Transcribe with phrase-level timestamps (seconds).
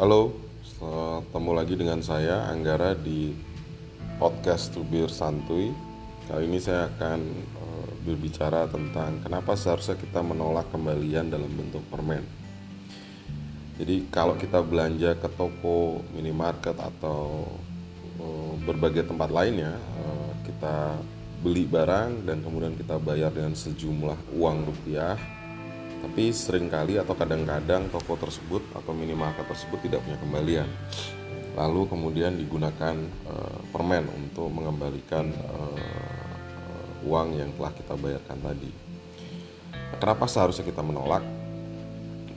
[0.00, 0.32] Halo,
[1.28, 3.36] ketemu lagi dengan saya Anggara di
[4.16, 5.76] podcast Tubir Santuy.
[6.24, 7.20] Kali ini saya akan
[7.60, 12.24] uh, berbicara tentang kenapa seharusnya kita menolak kembalian dalam bentuk permen.
[13.76, 17.44] Jadi kalau kita belanja ke toko, minimarket atau
[18.24, 20.96] uh, berbagai tempat lainnya, uh, kita
[21.44, 25.39] beli barang dan kemudian kita bayar dengan sejumlah uang rupiah
[26.00, 30.68] tapi sering kali atau kadang-kadang toko tersebut atau minimarket tersebut tidak punya kembalian.
[31.54, 32.96] Lalu kemudian digunakan
[33.28, 38.70] uh, permen untuk mengembalikan uh, uang yang telah kita bayarkan tadi.
[40.00, 41.20] Kenapa seharusnya kita menolak?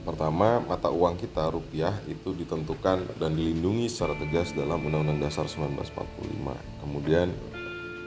[0.04, 6.84] Pertama, mata uang kita rupiah itu ditentukan dan dilindungi secara tegas dalam Undang-Undang Dasar 1945.
[6.84, 7.32] Kemudian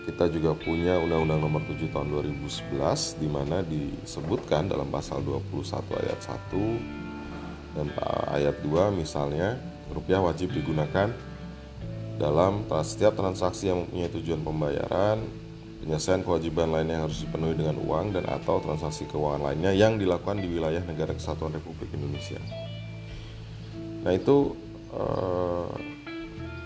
[0.08, 2.08] kita juga punya Undang-Undang Nomor 7 Tahun
[2.40, 7.88] 2011 di mana disebutkan dalam pasal 21 ayat 1 dan
[8.32, 9.60] ayat 2 misalnya
[9.92, 11.12] rupiah wajib digunakan
[12.16, 15.22] dalam setiap transaksi yang mempunyai tujuan pembayaran,
[15.84, 20.50] penyelesaian kewajiban lainnya harus dipenuhi dengan uang dan atau transaksi keuangan lainnya yang dilakukan di
[20.50, 22.42] wilayah negara kesatuan Republik Indonesia.
[24.02, 24.58] Nah itu
[24.98, 25.70] eh,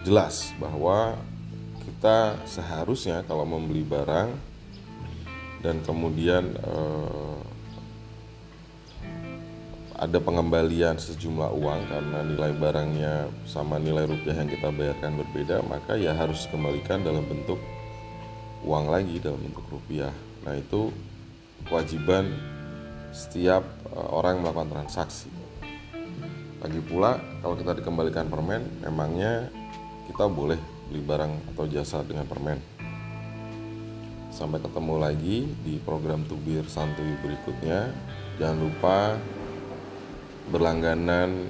[0.08, 1.20] jelas bahwa
[2.02, 4.34] kita seharusnya kalau membeli barang
[5.62, 7.40] dan kemudian eh,
[10.02, 15.94] ada pengembalian sejumlah uang karena nilai barangnya sama nilai rupiah yang kita bayarkan berbeda maka
[15.94, 17.62] ya harus kembalikan dalam bentuk
[18.66, 20.10] uang lagi dalam bentuk rupiah.
[20.42, 20.90] Nah itu
[21.70, 22.34] kewajiban
[23.14, 23.62] setiap
[23.94, 25.30] eh, orang melakukan transaksi.
[26.66, 29.54] Lagi pula kalau kita dikembalikan permen memangnya
[30.10, 32.60] kita boleh beli barang atau jasa dengan permen.
[34.28, 37.96] Sampai ketemu lagi di program Tubir Santuy berikutnya.
[38.36, 39.16] Jangan lupa
[40.52, 41.48] berlangganan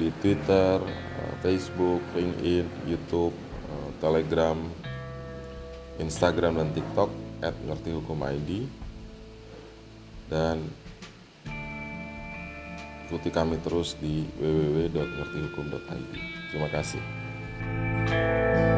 [0.00, 3.36] di Twitter, eh, Facebook, LinkedIn, YouTube,
[3.68, 4.56] eh, Telegram,
[6.00, 7.10] Instagram dan TikTok
[7.44, 7.56] at
[10.30, 10.56] dan
[13.10, 16.12] ikuti kami terus di www.ngertihukum.id.
[16.54, 17.19] Terima kasih.
[17.60, 18.69] Thank you.